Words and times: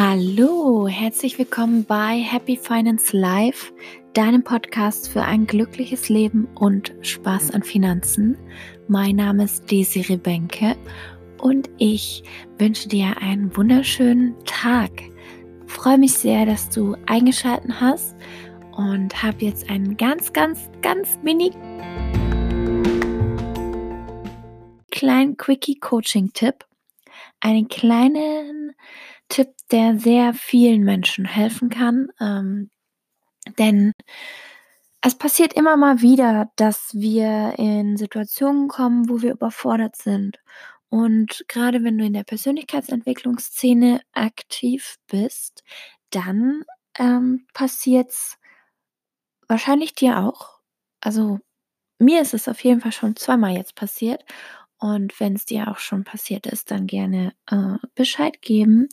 Hallo, 0.00 0.86
herzlich 0.86 1.40
willkommen 1.40 1.84
bei 1.84 2.20
Happy 2.20 2.56
Finance 2.56 3.16
Life, 3.16 3.72
deinem 4.12 4.44
Podcast 4.44 5.08
für 5.08 5.22
ein 5.22 5.44
glückliches 5.44 6.08
Leben 6.08 6.46
und 6.54 6.94
Spaß 7.00 7.50
an 7.50 7.64
Finanzen. 7.64 8.38
Mein 8.86 9.16
Name 9.16 9.42
ist 9.42 9.68
Desiree 9.68 10.16
Benke 10.16 10.76
und 11.40 11.68
ich 11.78 12.22
wünsche 12.58 12.88
dir 12.88 13.16
einen 13.20 13.56
wunderschönen 13.56 14.36
Tag. 14.44 14.92
Freue 15.66 15.98
mich 15.98 16.12
sehr, 16.12 16.46
dass 16.46 16.70
du 16.70 16.96
eingeschaltet 17.06 17.80
hast 17.80 18.14
und 18.76 19.20
habe 19.20 19.46
jetzt 19.46 19.68
einen 19.68 19.96
ganz, 19.96 20.32
ganz, 20.32 20.70
ganz 20.80 21.18
mini 21.24 21.50
kleinen 24.92 25.36
Quickie 25.36 25.80
Coaching 25.80 26.32
Tipp, 26.32 26.64
einen 27.40 27.66
kleinen 27.66 28.76
Tipp, 29.28 29.48
der 29.70 29.98
sehr 29.98 30.34
vielen 30.34 30.82
Menschen 30.84 31.24
helfen 31.24 31.68
kann. 31.70 32.08
Ähm, 32.20 32.70
denn 33.58 33.92
es 35.00 35.14
passiert 35.16 35.52
immer 35.52 35.76
mal 35.76 36.00
wieder, 36.02 36.50
dass 36.56 36.90
wir 36.94 37.54
in 37.56 37.96
Situationen 37.96 38.68
kommen, 38.68 39.08
wo 39.08 39.22
wir 39.22 39.32
überfordert 39.32 39.96
sind. 39.96 40.38
Und 40.90 41.44
gerade 41.48 41.84
wenn 41.84 41.98
du 41.98 42.04
in 42.04 42.14
der 42.14 42.24
Persönlichkeitsentwicklungsszene 42.24 44.00
aktiv 44.12 44.96
bist, 45.06 45.62
dann 46.10 46.64
ähm, 46.98 47.46
passiert 47.54 48.10
es 48.10 48.38
wahrscheinlich 49.48 49.94
dir 49.94 50.18
auch. 50.18 50.58
Also 51.00 51.38
mir 51.98 52.22
ist 52.22 52.34
es 52.34 52.48
auf 52.48 52.62
jeden 52.64 52.80
Fall 52.80 52.92
schon 52.92 53.16
zweimal 53.16 53.52
jetzt 53.56 53.74
passiert. 53.74 54.24
Und 54.78 55.18
wenn 55.20 55.34
es 55.34 55.44
dir 55.44 55.68
auch 55.68 55.78
schon 55.78 56.04
passiert 56.04 56.46
ist, 56.46 56.70
dann 56.70 56.86
gerne 56.86 57.32
äh, 57.50 57.76
Bescheid 57.94 58.40
geben. 58.42 58.88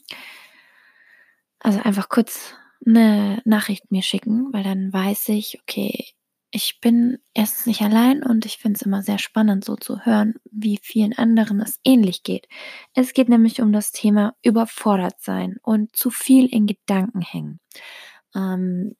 Also 1.65 1.79
einfach 1.79 2.09
kurz 2.09 2.53
eine 2.85 3.41
Nachricht 3.43 3.91
mir 3.91 4.03
schicken, 4.03 4.53
weil 4.53 4.63
dann 4.63 4.93
weiß 4.93 5.29
ich, 5.29 5.59
okay, 5.59 6.09
ich 6.51 6.79
bin 6.79 7.17
erstens 7.33 7.65
nicht 7.65 7.81
allein 7.81 8.21
und 8.21 8.45
ich 8.45 8.59
finde 8.59 8.77
es 8.77 8.83
immer 8.83 9.01
sehr 9.01 9.17
spannend, 9.17 9.65
so 9.65 9.75
zu 9.75 10.05
hören, 10.05 10.35
wie 10.51 10.79
vielen 10.83 11.17
anderen 11.17 11.59
es 11.61 11.79
ähnlich 11.83 12.21
geht. 12.21 12.47
Es 12.93 13.13
geht 13.13 13.29
nämlich 13.29 13.63
um 13.63 13.73
das 13.73 13.91
Thema 13.91 14.35
überfordert 14.43 15.19
sein 15.21 15.57
und 15.63 15.95
zu 15.95 16.11
viel 16.11 16.45
in 16.45 16.67
Gedanken 16.67 17.21
hängen. 17.21 17.59
Ähm, 18.35 18.95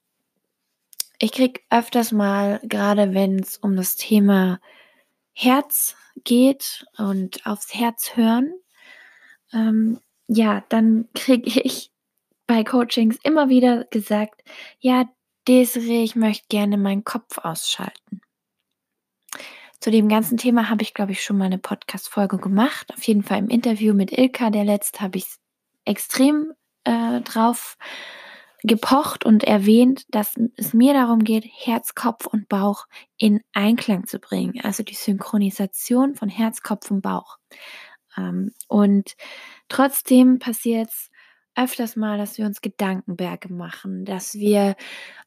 ich 1.19 1.33
kriege 1.33 1.61
öfters 1.69 2.11
mal, 2.11 2.59
gerade 2.63 3.13
wenn 3.13 3.38
es 3.38 3.59
um 3.59 3.75
das 3.75 3.95
Thema 3.95 4.59
Herz 5.33 5.95
geht 6.23 6.88
und 6.97 7.45
aufs 7.45 7.75
Herz 7.75 8.16
hören, 8.16 8.55
ähm, 9.53 10.00
ja, 10.25 10.66
dann 10.69 11.09
kriege 11.13 11.47
ich 11.63 11.91
bei 12.47 12.63
Coachings 12.63 13.17
immer 13.23 13.49
wieder 13.49 13.85
gesagt, 13.85 14.43
ja, 14.79 15.05
Desiree, 15.47 16.03
ich 16.03 16.15
möchte 16.15 16.47
gerne 16.49 16.77
meinen 16.77 17.03
Kopf 17.03 17.38
ausschalten. 17.39 18.21
Zu 19.79 19.91
dem 19.91 20.09
ganzen 20.09 20.38
Thema 20.38 20.69
habe 20.69 20.81
ich, 20.81 20.93
glaube 20.93 21.11
ich, 21.11 21.23
schon 21.23 21.38
mal 21.38 21.45
eine 21.45 21.59
Podcast-Folge 21.59 22.38
gemacht. 22.38 22.91
Auf 22.95 23.03
jeden 23.03 23.23
Fall 23.23 23.39
im 23.39 23.49
Interview 23.49 23.93
mit 23.93 24.11
Ilka, 24.11 24.49
der 24.49 24.63
letzte, 24.63 25.01
habe 25.01 25.17
ich 25.17 25.27
extrem 25.85 26.53
äh, 26.85 27.21
drauf 27.21 27.77
gepocht 28.63 29.25
und 29.25 29.43
erwähnt, 29.43 30.05
dass 30.09 30.33
es 30.57 30.73
mir 30.73 30.93
darum 30.93 31.23
geht, 31.23 31.45
Herz, 31.45 31.93
Kopf 31.93 32.25
und 32.25 32.49
Bauch 32.49 32.85
in 33.17 33.41
Einklang 33.53 34.07
zu 34.07 34.17
bringen. 34.17 34.59
Also 34.63 34.81
die 34.81 34.95
Synchronisation 34.95 36.16
von 36.16 36.29
Herz, 36.29 36.61
Kopf 36.63 36.89
und 36.89 37.01
Bauch. 37.01 37.38
Ähm, 38.17 38.51
und 38.67 39.16
trotzdem 39.69 40.39
passiert 40.39 40.89
es 40.89 41.11
öfters 41.55 41.95
mal, 41.95 42.17
dass 42.17 42.37
wir 42.37 42.45
uns 42.45 42.61
Gedankenberge 42.61 43.51
machen, 43.51 44.05
dass 44.05 44.35
wir 44.35 44.75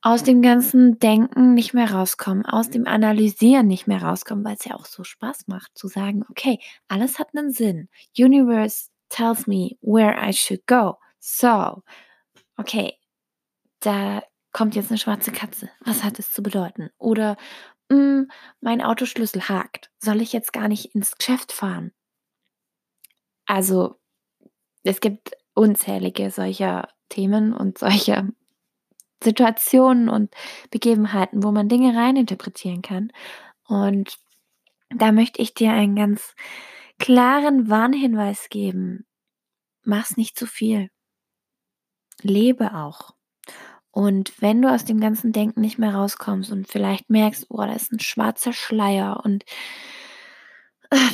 aus 0.03 0.23
dem 0.23 0.43
ganzen 0.43 0.99
Denken 0.99 1.55
nicht 1.55 1.75
mehr 1.75 1.91
rauskommen, 1.93 2.45
aus 2.45 2.71
dem 2.71 2.87
Analysieren 2.87 3.67
nicht 3.67 3.87
mehr 3.87 4.03
rauskommen, 4.03 4.45
weil 4.45 4.57
es 4.57 4.65
ja 4.65 4.75
auch 4.75 4.87
so 4.87 5.05
Spaß 5.05 5.49
macht 5.49 5.77
zu 5.77 5.89
sagen, 5.89 6.25
okay, 6.31 6.59
alles 6.89 7.19
hat 7.19 7.29
einen 7.35 7.51
Sinn. 7.51 7.89
Universe 8.17 8.89
tells 9.09 9.47
me 9.47 9.77
where 9.81 10.17
I 10.21 10.33
should 10.33 10.67
go. 10.67 10.99
So, 11.19 11.83
okay, 12.57 12.95
da 13.81 14.23
kommt 14.53 14.75
jetzt 14.75 14.91
eine 14.91 14.99
schwarze 14.99 15.33
Katze. 15.33 15.71
Was 15.81 16.05
hat 16.05 16.19
es 16.19 16.33
zu 16.33 16.43
bedeuten? 16.43 16.91
Oder 16.99 17.37
mh, 17.89 17.97
hm, 17.97 18.31
mein 18.61 18.83
Autoschlüssel 18.83 19.49
hakt. 19.49 19.91
Soll 19.99 20.21
ich 20.21 20.33
jetzt 20.33 20.53
gar 20.53 20.69
nicht 20.69 20.95
ins 20.95 21.17
Geschäft 21.17 21.53
fahren? 21.53 21.93
Also, 23.47 23.99
es 24.83 25.01
gibt 25.01 25.33
unzählige 25.59 26.31
solcher 26.31 26.89
Themen 27.09 27.53
und 27.53 27.79
solcher 27.79 28.29
Situationen 29.23 30.09
und 30.09 30.33
Begebenheiten, 30.71 31.43
wo 31.43 31.51
man 31.51 31.69
Dinge 31.69 31.97
reininterpretieren 31.97 32.83
kann. 32.83 33.11
Und 33.67 34.19
da 34.91 35.13
möchte 35.13 35.43
ich 35.43 35.55
dir 35.55 35.73
einen 35.73 35.97
ganz 35.97 36.35
klaren 36.99 37.69
Warnhinweis 37.69 38.49
geben. 38.49 39.07
Mach's 39.83 40.17
nicht 40.17 40.39
zu 40.39 40.47
viel. 40.47 40.91
Lebe 42.23 42.75
auch. 42.75 43.15
Und 43.91 44.41
wenn 44.41 44.63
du 44.63 44.73
aus 44.73 44.85
dem 44.85 45.01
ganzen 45.01 45.33
Denken 45.33 45.61
nicht 45.61 45.79
mehr 45.79 45.95
rauskommst 45.95 46.53
und 46.53 46.69
vielleicht 46.69 47.11
merkst, 47.11 47.47
oh, 47.49 47.59
da 47.59 47.73
ist 47.73 47.91
ein 47.93 48.01
schwarzer 48.01 48.53
Schleier 48.53 49.23
und 49.25 49.45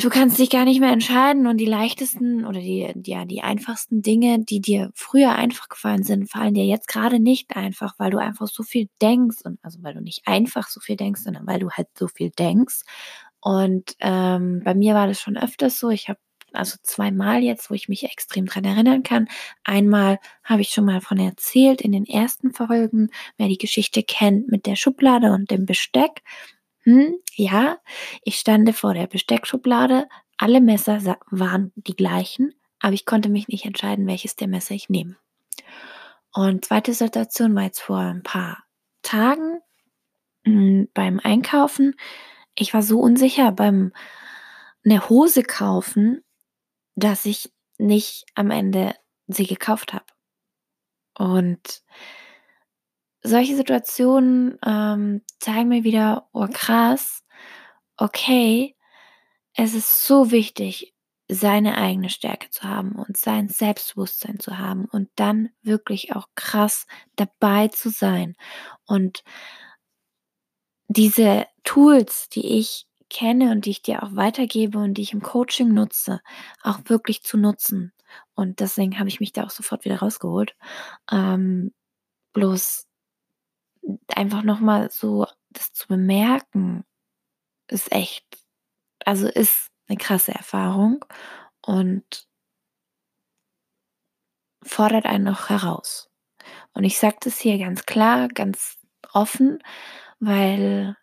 du 0.02 0.08
kannst 0.08 0.38
dich 0.38 0.50
gar 0.50 0.64
nicht 0.64 0.80
mehr 0.80 0.92
entscheiden 0.92 1.46
und 1.46 1.56
die 1.58 1.66
leichtesten 1.66 2.44
oder 2.46 2.60
die, 2.60 2.92
ja, 3.06 3.24
die 3.24 3.42
einfachsten 3.42 4.02
Dinge, 4.02 4.38
die 4.40 4.60
dir 4.60 4.90
früher 4.94 5.34
einfach 5.34 5.68
gefallen 5.68 6.04
sind, 6.04 6.30
fallen 6.30 6.54
dir 6.54 6.64
jetzt 6.64 6.86
gerade 6.86 7.18
nicht 7.18 7.56
einfach, 7.56 7.94
weil 7.98 8.10
du 8.10 8.18
einfach 8.18 8.46
so 8.46 8.62
viel 8.62 8.88
denkst 9.02 9.38
und 9.44 9.58
also 9.62 9.82
weil 9.82 9.94
du 9.94 10.00
nicht 10.00 10.22
einfach 10.26 10.68
so 10.68 10.80
viel 10.80 10.96
denkst, 10.96 11.22
sondern 11.22 11.46
weil 11.46 11.58
du 11.58 11.70
halt 11.70 11.88
so 11.98 12.06
viel 12.06 12.30
denkst. 12.30 12.82
Und 13.40 13.96
ähm, 14.00 14.62
bei 14.64 14.74
mir 14.74 14.94
war 14.94 15.06
das 15.08 15.20
schon 15.20 15.36
öfters 15.36 15.78
so. 15.78 15.90
Ich 15.90 16.08
habe 16.08 16.18
also 16.52 16.76
zweimal 16.82 17.42
jetzt, 17.42 17.68
wo 17.70 17.74
ich 17.74 17.88
mich 17.88 18.04
extrem 18.04 18.46
dran 18.46 18.64
erinnern 18.64 19.02
kann. 19.02 19.26
Einmal 19.64 20.18
habe 20.44 20.62
ich 20.62 20.70
schon 20.70 20.84
mal 20.84 21.00
von 21.00 21.18
erzählt 21.18 21.80
in 21.80 21.92
den 21.92 22.06
ersten 22.06 22.52
Folgen, 22.52 23.10
wer 23.36 23.48
die 23.48 23.58
Geschichte 23.58 24.02
kennt 24.04 24.48
mit 24.48 24.66
der 24.66 24.76
Schublade 24.76 25.32
und 25.32 25.50
dem 25.50 25.66
Besteck. 25.66 26.22
Hm, 26.84 27.16
ja, 27.34 27.78
ich 28.22 28.36
stande 28.36 28.72
vor 28.72 28.94
der 28.94 29.06
Besteckschublade. 29.06 30.06
Alle 30.36 30.60
Messer 30.60 31.18
waren 31.30 31.72
die 31.76 31.96
gleichen, 31.96 32.54
aber 32.80 32.92
ich 32.92 33.06
konnte 33.06 33.28
mich 33.28 33.48
nicht 33.48 33.64
entscheiden, 33.64 34.06
welches 34.06 34.36
der 34.36 34.48
Messer 34.48 34.74
ich 34.74 34.88
nehme. 34.88 35.16
Und 36.32 36.64
zweite 36.64 36.92
Situation 36.92 37.54
war 37.54 37.62
jetzt 37.62 37.80
vor 37.80 37.98
ein 37.98 38.22
paar 38.22 38.64
Tagen 39.02 39.60
hm, 40.44 40.88
beim 40.92 41.20
Einkaufen. 41.22 41.94
Ich 42.54 42.74
war 42.74 42.82
so 42.82 43.00
unsicher 43.00 43.52
beim 43.52 43.92
eine 44.84 45.08
Hose 45.08 45.42
kaufen, 45.42 46.22
dass 46.94 47.24
ich 47.24 47.52
nicht 47.78 48.26
am 48.34 48.50
Ende 48.50 48.94
sie 49.26 49.46
gekauft 49.46 49.94
habe. 49.94 50.04
Und 51.16 51.82
solche 53.24 53.56
Situationen 53.56 54.58
ähm, 54.64 55.22
zeigen 55.40 55.68
mir 55.68 55.84
wieder, 55.84 56.28
oh 56.32 56.46
krass, 56.52 57.24
okay, 57.96 58.76
es 59.54 59.74
ist 59.74 60.04
so 60.06 60.30
wichtig, 60.30 60.94
seine 61.28 61.78
eigene 61.78 62.10
Stärke 62.10 62.50
zu 62.50 62.64
haben 62.64 62.92
und 62.92 63.16
sein 63.16 63.48
Selbstbewusstsein 63.48 64.40
zu 64.40 64.58
haben 64.58 64.84
und 64.86 65.08
dann 65.16 65.50
wirklich 65.62 66.14
auch 66.14 66.28
krass 66.34 66.86
dabei 67.16 67.68
zu 67.68 67.88
sein. 67.90 68.36
Und 68.86 69.24
diese 70.88 71.46
Tools, 71.64 72.28
die 72.28 72.58
ich 72.58 72.86
kenne 73.08 73.52
und 73.52 73.64
die 73.66 73.70
ich 73.70 73.82
dir 73.82 74.02
auch 74.02 74.14
weitergebe 74.16 74.78
und 74.78 74.94
die 74.94 75.02
ich 75.02 75.12
im 75.12 75.22
Coaching 75.22 75.72
nutze, 75.72 76.20
auch 76.62 76.80
wirklich 76.86 77.22
zu 77.22 77.38
nutzen. 77.38 77.92
Und 78.34 78.60
deswegen 78.60 78.98
habe 78.98 79.08
ich 79.08 79.20
mich 79.20 79.32
da 79.32 79.44
auch 79.44 79.50
sofort 79.50 79.84
wieder 79.84 80.00
rausgeholt. 80.00 80.54
Ähm, 81.10 81.72
bloß 82.34 82.86
einfach 84.08 84.42
nochmal 84.42 84.90
so 84.90 85.26
das 85.50 85.72
zu 85.72 85.88
bemerken, 85.88 86.84
ist 87.68 87.92
echt, 87.92 88.24
also 89.04 89.28
ist 89.28 89.70
eine 89.88 89.98
krasse 89.98 90.32
Erfahrung 90.32 91.04
und 91.62 92.26
fordert 94.62 95.06
einen 95.06 95.24
noch 95.24 95.50
heraus. 95.50 96.10
Und 96.72 96.84
ich 96.84 96.98
sage 96.98 97.16
das 97.20 97.38
hier 97.38 97.58
ganz 97.58 97.86
klar, 97.86 98.28
ganz 98.28 98.78
offen, 99.12 99.62
weil 100.18 100.96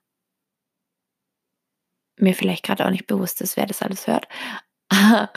mir 2.18 2.36
vielleicht 2.36 2.64
gerade 2.64 2.86
auch 2.86 2.92
nicht 2.92 3.08
bewusst 3.08 3.42
ist, 3.42 3.58
wer 3.58 3.66
das 3.66 3.82
alles 3.82 4.08
hört. 4.08 4.28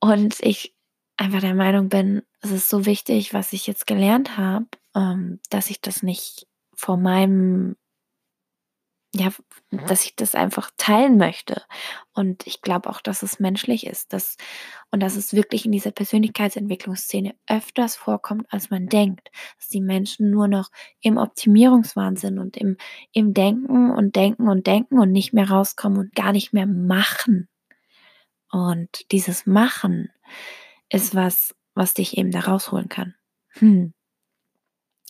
Und 0.00 0.40
ich 0.40 0.76
einfach 1.16 1.40
der 1.40 1.54
Meinung 1.54 1.88
bin, 1.88 2.22
es 2.40 2.50
ist 2.50 2.68
so 2.68 2.84
wichtig, 2.84 3.32
was 3.32 3.52
ich 3.52 3.66
jetzt 3.66 3.86
gelernt 3.86 4.36
habe, 4.36 4.66
ähm, 4.94 5.40
dass 5.50 5.70
ich 5.70 5.80
das 5.80 6.02
nicht 6.02 6.46
vor 6.76 6.96
meinem 6.96 7.76
ja, 9.18 9.32
dass 9.70 10.04
ich 10.04 10.16
das 10.16 10.34
einfach 10.34 10.70
teilen 10.76 11.16
möchte. 11.16 11.62
Und 12.12 12.46
ich 12.46 12.60
glaube 12.60 12.90
auch, 12.90 13.00
dass 13.00 13.22
es 13.22 13.40
menschlich 13.40 13.86
ist, 13.86 14.12
dass, 14.12 14.36
und 14.90 15.00
dass 15.00 15.16
es 15.16 15.32
wirklich 15.32 15.64
in 15.64 15.72
dieser 15.72 15.90
Persönlichkeitsentwicklungsszene 15.90 17.34
öfters 17.48 17.96
vorkommt, 17.96 18.46
als 18.50 18.70
man 18.70 18.88
denkt, 18.88 19.30
dass 19.58 19.68
die 19.68 19.80
Menschen 19.80 20.30
nur 20.30 20.48
noch 20.48 20.70
im 21.00 21.16
Optimierungswahn 21.16 22.16
sind 22.16 22.38
und 22.38 22.56
im, 22.56 22.76
im 23.12 23.32
Denken 23.32 23.90
und 23.90 24.16
Denken 24.16 24.48
und 24.48 24.66
Denken 24.66 24.98
und 24.98 25.12
nicht 25.12 25.32
mehr 25.32 25.50
rauskommen 25.50 25.98
und 25.98 26.14
gar 26.14 26.32
nicht 26.32 26.52
mehr 26.52 26.66
machen. 26.66 27.48
Und 28.50 29.10
dieses 29.12 29.46
Machen 29.46 30.10
ist 30.90 31.14
was, 31.14 31.54
was 31.74 31.94
dich 31.94 32.16
eben 32.16 32.30
da 32.30 32.40
rausholen 32.40 32.88
kann. 32.88 33.14
Hm. 33.50 33.92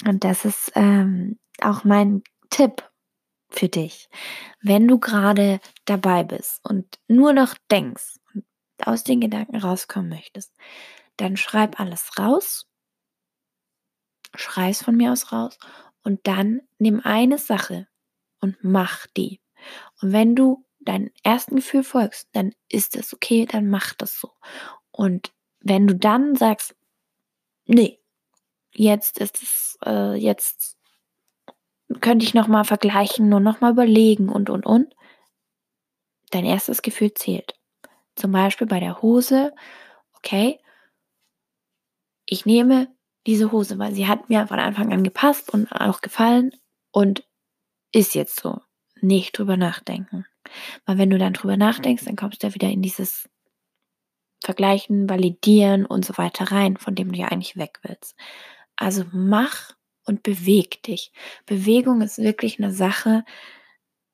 Und 0.07 0.25
das 0.25 0.45
ist 0.45 0.73
ähm, 0.75 1.39
auch 1.63 1.85
mein 1.85 2.23
Tipp 2.51 2.89
für 3.49 3.69
dich. 3.69 4.09
Wenn 4.61 4.89
du 4.89 4.99
gerade 4.99 5.61
dabei 5.85 6.25
bist 6.25 6.61
und 6.65 6.99
nur 7.09 7.33
noch 7.33 7.55
denkst 7.71 8.17
und 8.35 8.45
aus 8.85 9.05
den 9.05 9.21
Gedanken 9.21 9.57
rauskommen 9.57 10.09
möchtest, 10.09 10.53
dann 11.17 11.37
schreib 11.37 11.81
alles 11.81 12.19
raus, 12.19 12.69
schreis 14.35 14.83
von 14.83 14.97
mir 14.97 15.13
aus 15.13 15.33
raus 15.33 15.59
und 16.03 16.27
dann 16.27 16.61
nimm 16.79 17.01
eine 17.03 17.39
Sache 17.39 17.89
und 18.41 18.57
mach 18.63 19.07
die. 19.17 19.41
Und 20.01 20.13
wenn 20.13 20.37
du 20.37 20.65
deinem 20.81 21.11
ersten 21.23 21.57
Gefühl 21.57 21.83
folgst, 21.83 22.29
dann 22.33 22.53
ist 22.69 22.97
es 22.97 23.13
okay, 23.13 23.47
dann 23.47 23.69
mach 23.69 23.95
das 23.95 24.21
so. 24.21 24.31
Und 24.91 25.33
wenn 25.61 25.87
du 25.87 25.95
dann 25.95 26.37
sagst, 26.37 26.77
nee, 27.65 28.01
jetzt 28.73 29.19
ist 29.19 29.43
es, 29.43 29.79
äh, 29.85 30.15
jetzt 30.15 30.76
könnte 32.01 32.25
ich 32.25 32.35
nochmal 32.35 32.65
vergleichen 32.65 33.33
und 33.33 33.43
nochmal 33.43 33.73
überlegen 33.73 34.29
und, 34.29 34.51
und, 34.51 34.67
und. 34.67 34.95
Dein 36.31 36.45
erstes 36.45 36.83
Gefühl 36.83 37.15
zählt. 37.15 37.55
Zum 38.17 38.33
Beispiel 38.33 38.67
bei 38.67 38.81
der 38.81 39.03
Hose, 39.03 39.53
okay, 40.15 40.59
ich 42.25 42.47
nehme 42.47 42.89
diese 43.27 43.53
Hose, 43.53 43.79
weil 43.79 43.95
sie 43.95 44.09
hat 44.09 44.29
mir 44.29 44.47
von 44.47 44.59
Anfang 44.59 44.93
an 44.93 45.05
gepasst 45.05 45.53
und 45.53 45.71
auch 45.73 46.01
gefallen 46.01 46.53
und 46.91 47.25
ist 47.93 48.15
jetzt 48.15 48.41
so. 48.41 48.61
Nicht 49.01 49.39
drüber 49.39 49.57
nachdenken. 49.57 50.27
Weil 50.87 50.99
wenn 50.99 51.11
du 51.11 51.19
dann 51.19 51.35
drüber 51.35 51.57
nachdenkst, 51.57 52.05
dann 52.05 52.17
kommst 52.17 52.43
du 52.43 52.47
ja 52.47 52.55
wieder 52.55 52.69
in 52.69 52.81
dieses 52.81 53.29
Vergleichen, 54.43 55.09
Validieren 55.09 55.85
und 55.85 56.05
so 56.05 56.17
weiter 56.17 56.51
rein, 56.51 56.77
von 56.77 56.95
dem 56.95 57.13
du 57.13 57.19
ja 57.19 57.29
eigentlich 57.29 57.57
weg 57.57 57.81
willst. 57.83 58.17
Also 58.77 59.05
mach 59.13 59.76
und 60.07 60.23
beweg 60.23 60.83
dich. 60.83 61.13
Bewegung 61.45 62.01
ist 62.01 62.19
wirklich 62.19 62.59
eine 62.59 62.73
Sache. 62.73 63.25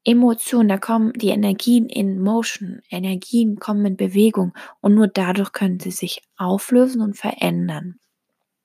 Emotionen, 0.05 0.69
da 0.69 0.79
kommen 0.79 1.13
die 1.13 1.29
Energien 1.29 1.89
in 1.89 2.21
Motion. 2.21 2.83
Energien 2.91 3.57
kommen 3.61 3.87
in 3.87 3.97
Bewegung 3.97 4.53
und 4.81 4.95
nur 4.95 5.07
dadurch 5.07 5.53
können 5.53 5.79
sie 5.79 5.93
sich 5.93 6.23
auflösen 6.37 7.01
und 7.03 7.17
verändern. 7.17 8.01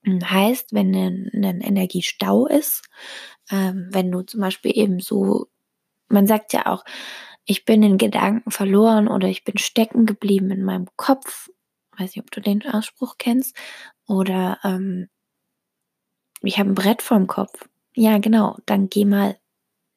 Heißt, 0.06 0.74
wenn 0.74 0.95
ein, 0.95 1.29
ein 1.33 1.62
Energiestau 1.62 2.47
ist, 2.47 2.83
ähm, 3.51 3.89
wenn 3.91 4.12
du 4.12 4.21
zum 4.21 4.39
Beispiel 4.39 4.71
eben 4.74 5.00
so, 5.00 5.47
man 6.07 6.27
sagt 6.27 6.53
ja 6.53 6.68
auch, 6.68 6.85
ich 7.45 7.65
bin 7.65 7.83
in 7.83 7.97
Gedanken 7.97 8.51
verloren 8.51 9.07
oder 9.07 9.27
ich 9.27 9.44
bin 9.44 9.57
stecken 9.57 10.06
geblieben 10.06 10.51
in 10.51 10.63
meinem 10.63 10.88
Kopf. 10.95 11.50
Weiß 11.97 12.15
nicht, 12.15 12.19
ob 12.19 12.31
du 12.31 12.41
den 12.41 12.65
Ausspruch 12.65 13.15
kennst. 13.18 13.56
Oder 14.06 14.59
ähm, 14.63 15.09
ich 16.42 16.60
habe 16.60 16.69
ein 16.69 16.75
Brett 16.75 17.01
vorm 17.01 17.28
Kopf. 17.28 17.68
Ja, 17.94 18.18
genau. 18.19 18.57
Dann 18.66 18.89
geh 18.89 19.06
mal 19.06 19.38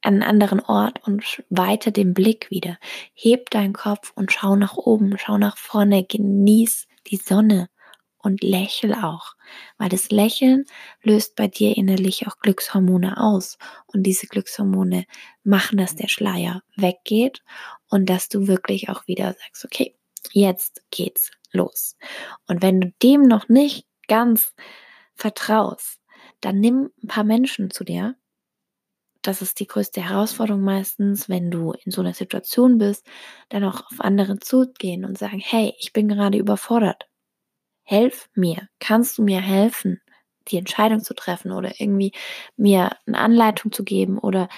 an 0.03 0.15
einen 0.15 0.23
anderen 0.23 0.61
Ort 0.61 1.07
und 1.07 1.43
weite 1.51 1.93
den 1.93 2.15
Blick 2.15 2.51
wieder. 2.51 2.79
Heb 3.13 3.51
deinen 3.51 3.75
Kopf 3.75 4.13
und 4.15 4.33
schau 4.33 4.57
nach 4.57 4.77
oben, 4.77 5.17
schau 5.19 5.37
nach 5.39 5.57
vorne, 5.57 6.05
genieß 6.05 6.87
die 7.09 7.17
Sonne 7.17 7.69
und 8.23 8.43
lächel 8.43 8.95
auch, 8.95 9.35
weil 9.79 9.89
das 9.89 10.11
Lächeln 10.11 10.65
löst 11.03 11.37
bei 11.37 11.49
dir 11.49 11.77
innerlich 11.77 12.27
auch 12.27 12.39
Glückshormone 12.39 13.19
aus 13.19 13.59
und 13.87 14.03
diese 14.03 14.27
Glückshormone 14.27 15.07
machen, 15.43 15.79
dass 15.79 15.97
der 15.97 16.09
Schleier 16.09 16.63
weggeht 16.77 17.43
und 17.89 18.09
dass 18.09 18.29
du 18.29 18.47
wirklich 18.47 18.89
auch 18.89 19.07
wieder 19.07 19.35
sagst, 19.35 19.65
okay, 19.65 19.95
jetzt 20.33 20.83
geht's 20.91 21.31
los. 21.53 21.97
Und 22.47 22.63
wenn 22.63 22.81
du 22.81 22.93
dem 23.03 23.23
noch 23.23 23.49
nicht 23.49 23.87
ganz 24.07 24.55
vertraust, 25.15 26.00
dann 26.41 26.61
nimm 26.61 26.91
ein 27.03 27.09
paar 27.09 27.25
Menschen 27.25 27.71
zu 27.71 27.85
dir. 27.85 28.17
Das 29.23 29.43
ist 29.43 29.61
die 29.61 29.67
größte 29.67 30.09
Herausforderung 30.09 30.63
meistens, 30.63 31.29
wenn 31.29 31.51
du 31.51 31.73
in 31.73 31.93
so 31.93 32.01
einer 32.01 32.15
Situation 32.15 32.79
bist, 32.79 33.07
dann 33.51 33.65
auch 33.65 33.83
auf 33.91 34.01
andere 34.01 34.39
zugehen 34.39 35.05
und 35.05 35.19
sagen, 35.19 35.41
hey, 35.41 35.75
ich 35.79 35.93
bin 35.93 36.09
gerade 36.09 36.39
überfordert. 36.39 37.07
Helf 37.83 38.31
mir. 38.35 38.69
Kannst 38.79 39.19
du 39.19 39.23
mir 39.23 39.41
helfen, 39.41 40.01
die 40.49 40.57
Entscheidung 40.57 41.03
zu 41.03 41.15
treffen 41.15 41.53
oder 41.53 41.81
irgendwie 41.81 42.13
mir 42.57 42.97
eine 43.07 43.19
Anleitung 43.19 43.73
zu 43.73 43.85
geben 43.85 44.19
oder 44.19 44.49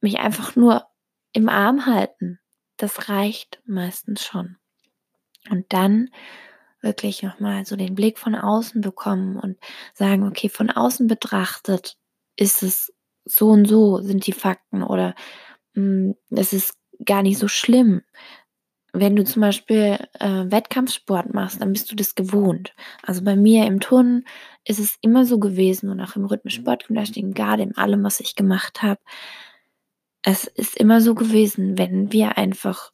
mich 0.00 0.18
einfach 0.18 0.56
nur 0.56 0.86
im 1.32 1.48
Arm 1.48 1.86
halten? 1.86 2.38
Das 2.76 3.08
reicht 3.08 3.62
meistens 3.64 4.24
schon. 4.24 4.56
Und 5.50 5.72
dann 5.72 6.10
wirklich 6.82 7.22
nochmal 7.22 7.64
so 7.64 7.76
den 7.76 7.94
Blick 7.94 8.18
von 8.18 8.34
außen 8.34 8.80
bekommen 8.80 9.38
und 9.38 9.58
sagen, 9.94 10.26
okay, 10.26 10.48
von 10.48 10.70
außen 10.70 11.06
betrachtet 11.06 11.96
ist 12.36 12.62
es 12.62 12.92
so 13.24 13.50
und 13.50 13.66
so 13.66 13.98
sind 13.98 14.26
die 14.26 14.32
Fakten 14.32 14.82
oder 14.82 15.14
hm, 15.74 16.14
es 16.30 16.52
ist 16.52 16.74
gar 17.04 17.22
nicht 17.22 17.38
so 17.38 17.48
schlimm. 17.48 18.02
Wenn 18.94 19.16
du 19.16 19.24
zum 19.24 19.40
Beispiel 19.40 19.98
äh, 20.20 20.44
Wettkampfsport 20.50 21.32
machst, 21.32 21.62
dann 21.62 21.72
bist 21.72 21.90
du 21.90 21.96
das 21.96 22.14
gewohnt. 22.14 22.74
Also 23.02 23.24
bei 23.24 23.36
mir 23.36 23.66
im 23.66 23.80
Turnen 23.80 24.26
ist 24.66 24.78
es 24.78 24.98
immer 25.00 25.24
so 25.24 25.38
gewesen 25.38 25.88
und 25.88 26.00
auch 26.00 26.14
im 26.16 26.26
rhythmischen 26.26 26.62
Sportgymnastik, 26.62 27.34
gerade 27.34 27.62
in 27.62 27.76
allem, 27.76 28.04
was 28.04 28.20
ich 28.20 28.34
gemacht 28.36 28.82
habe. 28.82 29.00
Es 30.22 30.44
ist 30.44 30.76
immer 30.76 31.00
so 31.00 31.14
gewesen, 31.14 31.78
wenn 31.78 32.12
wir 32.12 32.36
einfach 32.38 32.91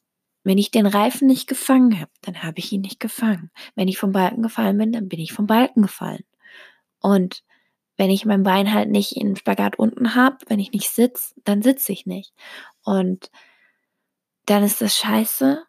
wenn 0.48 0.56
ich 0.56 0.70
den 0.70 0.86
Reifen 0.86 1.28
nicht 1.28 1.46
gefangen 1.46 2.00
habe, 2.00 2.10
dann 2.22 2.42
habe 2.42 2.58
ich 2.58 2.72
ihn 2.72 2.80
nicht 2.80 3.00
gefangen. 3.00 3.50
Wenn 3.74 3.86
ich 3.86 3.98
vom 3.98 4.12
Balken 4.12 4.42
gefallen 4.42 4.78
bin, 4.78 4.92
dann 4.92 5.06
bin 5.06 5.20
ich 5.20 5.34
vom 5.34 5.46
Balken 5.46 5.82
gefallen. 5.82 6.24
Und 7.00 7.44
wenn 7.98 8.08
ich 8.08 8.24
mein 8.24 8.44
Bein 8.44 8.72
halt 8.72 8.88
nicht 8.88 9.12
in 9.12 9.36
Spagat 9.36 9.78
unten 9.78 10.14
habe, 10.14 10.38
wenn 10.46 10.58
ich 10.58 10.72
nicht 10.72 10.88
sitze, 10.88 11.34
dann 11.44 11.60
sitze 11.60 11.92
ich 11.92 12.06
nicht. 12.06 12.32
Und 12.82 13.30
dann 14.46 14.64
ist 14.64 14.80
das 14.80 14.96
scheiße 14.96 15.62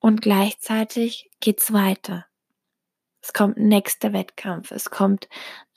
und 0.00 0.20
gleichzeitig 0.20 1.30
geht's 1.38 1.72
weiter. 1.72 2.26
Es 3.22 3.32
kommt 3.32 3.56
ein 3.56 3.68
nächster 3.68 4.12
Wettkampf, 4.12 4.72
es 4.72 4.90
kommt 4.90 5.28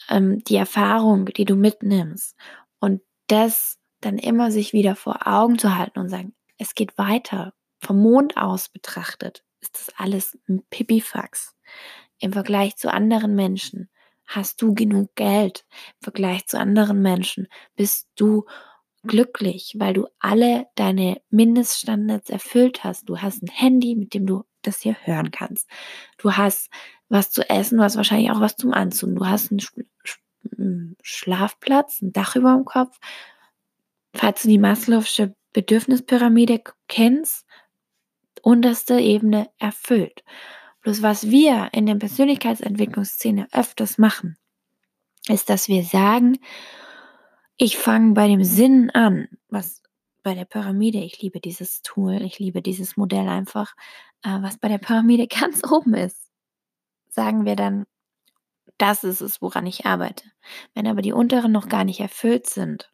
ähm, 0.10 0.44
die 0.46 0.56
Erfahrung, 0.56 1.26
die 1.28 1.46
du 1.46 1.56
mitnimmst. 1.56 2.36
Und 2.80 3.04
das 3.28 3.78
dann 4.02 4.18
immer 4.18 4.50
sich 4.50 4.74
wieder 4.74 4.96
vor 4.96 5.28
Augen 5.28 5.60
zu 5.60 5.78
halten 5.78 6.00
und 6.00 6.10
sagen, 6.10 6.34
es 6.58 6.74
geht 6.74 6.98
weiter 6.98 7.54
vom 7.80 8.02
Mond 8.02 8.38
aus 8.38 8.70
betrachtet, 8.70 9.44
ist 9.62 9.76
das 9.76 9.90
alles 9.98 10.38
ein 10.48 10.64
Pipifax. 10.70 11.56
Im 12.20 12.34
Vergleich 12.34 12.76
zu 12.76 12.92
anderen 12.92 13.36
Menschen 13.36 13.90
hast 14.26 14.62
du 14.62 14.74
genug 14.74 15.16
Geld. 15.16 15.66
Im 16.00 16.04
Vergleich 16.04 16.46
zu 16.48 16.60
anderen 16.60 17.02
Menschen 17.02 17.48
bist 17.76 18.10
du 18.16 18.46
glücklich, 19.04 19.76
weil 19.78 19.94
du 19.94 20.08
alle 20.20 20.68
deine 20.76 21.22
Mindeststandards 21.30 22.30
erfüllt 22.30 22.84
hast. 22.84 23.08
Du 23.10 23.20
hast 23.20 23.42
ein 23.42 23.52
Handy, 23.52 23.96
mit 23.96 24.14
dem 24.14 24.26
du 24.26 24.44
das 24.62 24.82
hier 24.82 24.96
hören 25.04 25.32
kannst. 25.32 25.70
Du 26.18 26.36
hast 26.36 26.70
was 27.08 27.32
zu 27.32 27.50
essen, 27.50 27.78
du 27.78 27.84
hast 27.84 27.96
wahrscheinlich 27.96 28.32
auch 28.32 28.42
was 28.42 28.56
zum 28.56 28.74
Anziehen. 28.74 29.16
Du 29.16 29.26
hast 29.26 29.52
einen 29.52 30.98
Schlafplatz, 31.02 32.02
ein 32.02 32.12
Dach 32.12 32.36
über 32.36 32.54
dem 32.54 32.66
Kopf. 32.66 33.00
Falls 34.14 34.44
du 34.44 34.50
die 34.50 34.60
Maslow'sche 34.60 35.34
Bedürfnispyramide 35.54 36.62
kennst, 36.88 37.46
unterste 38.40 39.00
Ebene 39.00 39.50
erfüllt. 39.58 40.24
Bloß 40.82 41.02
was 41.02 41.30
wir 41.30 41.70
in 41.74 41.86
der 41.86 41.96
Persönlichkeitsentwicklungsszene 41.96 43.48
öfters 43.52 43.98
machen, 43.98 44.38
ist, 45.28 45.50
dass 45.50 45.68
wir 45.68 45.84
sagen, 45.84 46.40
ich 47.58 47.78
fange 47.78 48.14
bei 48.14 48.28
dem 48.28 48.44
Sinn 48.44 48.90
an, 48.92 49.28
was 49.50 49.84
bei 50.24 50.34
der 50.34 50.46
Pyramide, 50.46 51.00
ich 51.00 51.22
liebe 51.22 51.40
dieses 51.40 51.82
Tool, 51.82 52.22
ich 52.22 52.40
liebe 52.40 52.62
dieses 52.62 52.98
Modell 52.98 53.28
einfach, 53.28 53.76
äh, 54.24 54.42
was 54.42 54.58
bei 54.58 54.68
der 54.68 54.78
Pyramide 54.78 55.28
ganz 55.40 55.62
oben 55.70 55.94
ist, 55.94 56.30
sagen 57.10 57.46
wir 57.46 57.56
dann, 57.56 57.86
das 58.78 59.04
ist 59.04 59.22
es, 59.22 59.42
woran 59.42 59.66
ich 59.66 59.86
arbeite. 59.86 60.24
Wenn 60.74 60.88
aber 60.88 61.02
die 61.02 61.12
unteren 61.12 61.52
noch 61.52 61.68
gar 61.68 61.84
nicht 61.84 62.00
erfüllt 62.00 62.48
sind, 62.48 62.92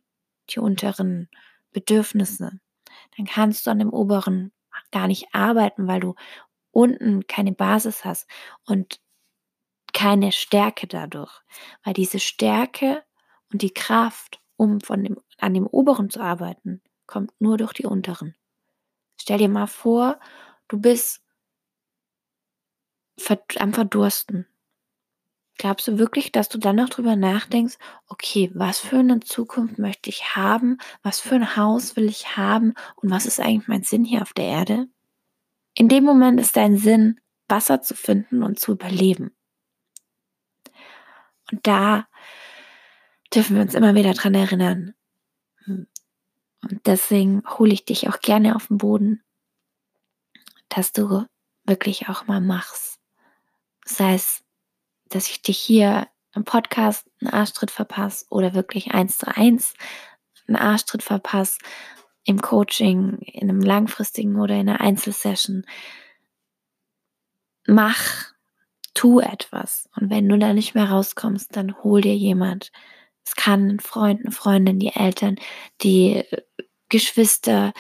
die 0.50 0.60
unteren 0.60 1.30
Bedürfnisse, 1.72 2.60
dann 3.18 3.26
kannst 3.26 3.68
du 3.68 3.72
an 3.72 3.80
dem 3.80 3.92
oberen 3.92 4.52
gar 4.96 5.08
nicht 5.08 5.28
arbeiten, 5.34 5.88
weil 5.90 6.00
du 6.00 6.16
unten 6.72 7.28
keine 7.28 7.52
Basis 7.52 8.06
hast 8.06 8.30
und 8.66 9.02
keine 9.92 10.32
Stärke 10.32 10.88
dadurch. 10.88 11.42
Weil 11.84 11.94
diese 11.94 12.20
Stärke 12.20 13.04
und 13.52 13.62
die 13.62 13.74
Kraft, 13.74 14.40
um 14.56 14.80
von 14.80 15.04
dem, 15.04 15.18
an 15.38 15.54
dem 15.54 15.68
oberen 15.68 16.10
zu 16.10 16.22
arbeiten, 16.22 16.82
kommt 17.08 17.34
nur 17.42 17.58
durch 17.58 17.74
die 17.74 17.86
unteren. 17.86 18.36
Stell 19.20 19.38
dir 19.38 19.50
mal 19.50 19.68
vor, 19.68 20.18
du 20.70 20.80
bist 20.80 21.22
am 23.60 23.74
Verdursten. 23.74 24.48
Glaubst 25.58 25.88
du 25.88 25.98
wirklich, 25.98 26.32
dass 26.32 26.50
du 26.50 26.58
dann 26.58 26.76
noch 26.76 26.90
drüber 26.90 27.16
nachdenkst, 27.16 27.78
okay, 28.08 28.52
was 28.54 28.80
für 28.80 28.98
eine 29.00 29.22
Zukunft 29.22 29.80
möchte 29.80 30.10
ich 30.10 30.36
haben? 30.36 30.80
Was 31.02 31.20
für 31.20 31.36
ein 31.36 31.56
Haus 31.56 31.96
will 31.96 32.10
ich 32.10 32.36
haben? 32.36 32.74
Und 32.98 33.10
was 33.10 33.26
ist 33.26 33.40
eigentlich 33.40 33.68
mein 33.68 33.84
Sinn 33.84 34.04
hier 34.04 34.22
auf 34.22 34.34
der 34.34 34.46
Erde? 34.46 34.88
In 35.74 35.88
dem 35.88 36.04
Moment 36.04 36.40
ist 36.40 36.58
dein 36.58 36.78
Sinn, 36.78 37.22
Wasser 37.48 37.82
zu 37.82 37.96
finden 37.96 38.44
und 38.44 38.60
zu 38.60 38.74
überleben. 38.74 39.34
Und 41.52 41.66
da 41.66 42.08
dürfen 43.34 43.56
wir 43.56 43.62
uns 43.62 43.76
immer 43.76 43.96
wieder 43.96 44.14
dran 44.14 44.34
erinnern. 44.34 44.94
Und 45.68 46.86
deswegen 46.86 47.44
hole 47.48 47.74
ich 47.74 47.86
dich 47.86 48.10
auch 48.10 48.20
gerne 48.20 48.56
auf 48.56 48.68
den 48.68 48.78
Boden, 48.78 49.24
dass 50.70 50.92
du 50.92 51.26
wirklich 51.66 52.10
auch 52.10 52.28
mal 52.28 52.42
machst. 52.42 53.00
Sei 53.86 54.16
es 54.16 54.45
dass 55.10 55.30
ich 55.30 55.42
dich 55.42 55.58
hier 55.58 56.08
im 56.34 56.44
Podcast 56.44 57.08
einen 57.22 57.32
Arschtritt 57.32 57.72
verpasse 57.72 58.26
oder 58.30 58.54
wirklich 58.54 58.92
eins 58.92 59.18
zu 59.18 59.28
eins 59.36 59.74
einen 60.48 60.58
Arschtritt 60.58 61.04
verpasse, 61.04 61.60
im 62.24 62.42
Coaching, 62.42 63.20
in 63.20 63.50
einem 63.50 63.62
langfristigen 63.62 64.40
oder 64.40 64.56
in 64.56 64.68
einer 64.68 64.82
Einzelsession. 64.82 65.66
Mach, 67.68 68.32
tu 68.94 69.20
etwas. 69.20 69.90
Und 69.96 70.10
wenn 70.10 70.28
du 70.28 70.38
da 70.38 70.54
nicht 70.54 70.74
mehr 70.74 70.90
rauskommst, 70.90 71.56
dann 71.56 71.84
hol 71.84 72.02
dir 72.02 72.16
jemand. 72.16 72.72
Es 73.24 73.36
kann 73.36 73.68
ein 73.70 73.80
Freund, 73.80 74.22
eine 74.22 74.32
Freundin, 74.32 74.80
die 74.80 74.96
Eltern, 74.96 75.36
die 75.82 76.24
Geschwister, 76.90 77.74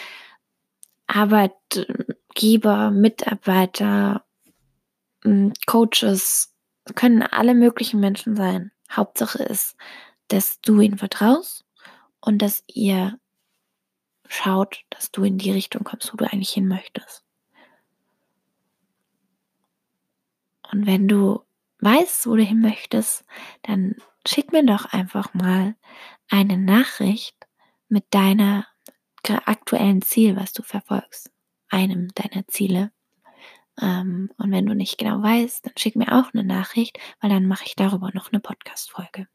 Arbeitgeber, 1.07 2.91
Mitarbeiter, 2.91 4.25
Coaches, 5.65 6.54
können 6.93 7.23
alle 7.23 7.55
möglichen 7.55 7.99
Menschen 7.99 8.35
sein. 8.35 8.71
Hauptsache 8.91 9.43
ist, 9.43 9.75
dass 10.27 10.61
du 10.61 10.79
ihnen 10.79 10.97
vertraust 10.97 11.65
und 12.21 12.41
dass 12.41 12.63
ihr 12.67 13.19
schaut, 14.27 14.83
dass 14.89 15.11
du 15.11 15.23
in 15.23 15.37
die 15.37 15.51
Richtung 15.51 15.83
kommst, 15.83 16.11
wo 16.13 16.17
du 16.17 16.25
eigentlich 16.25 16.51
hin 16.51 16.67
möchtest. 16.67 17.23
Und 20.71 20.85
wenn 20.85 21.07
du 21.07 21.43
weißt, 21.79 22.27
wo 22.27 22.35
du 22.35 22.43
hin 22.43 22.59
möchtest, 22.59 23.23
dann 23.61 23.95
schick 24.27 24.51
mir 24.51 24.65
doch 24.65 24.85
einfach 24.85 25.33
mal 25.33 25.75
eine 26.29 26.57
Nachricht 26.57 27.35
mit 27.87 28.05
deiner 28.11 28.67
aktuellen 29.45 30.01
Ziel, 30.01 30.35
was 30.35 30.53
du 30.53 30.63
verfolgst, 30.63 31.31
einem 31.69 32.09
deiner 32.13 32.47
Ziele. 32.47 32.91
Ähm, 33.81 34.29
und 34.37 34.51
wenn 34.51 34.65
du 34.65 34.75
nicht 34.75 34.97
genau 34.97 35.21
weißt, 35.21 35.65
dann 35.65 35.73
schick 35.77 35.95
mir 35.95 36.13
auch 36.13 36.33
eine 36.33 36.43
Nachricht, 36.43 36.97
weil 37.19 37.29
dann 37.29 37.45
mache 37.45 37.65
ich 37.65 37.75
darüber 37.75 38.11
noch 38.13 38.31
eine 38.31 38.39
Podcast-Folge. 38.39 39.27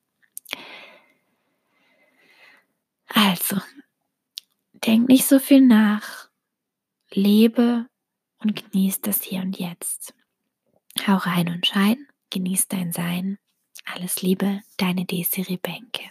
Also, 3.09 3.61
denk 4.73 5.09
nicht 5.09 5.27
so 5.27 5.39
viel 5.39 5.61
nach, 5.61 6.29
lebe 7.11 7.87
und 8.39 8.55
genieß 8.55 9.01
das 9.01 9.23
Hier 9.23 9.43
und 9.43 9.59
Jetzt. 9.59 10.15
Hau 11.07 11.17
rein 11.17 11.49
und 11.49 11.67
schein, 11.67 12.07
genieß 12.31 12.69
dein 12.69 12.93
Sein. 12.93 13.39
Alles 13.85 14.23
Liebe, 14.23 14.61
deine 14.77 15.05
Desiree 15.05 15.57
Bänke. 15.57 16.11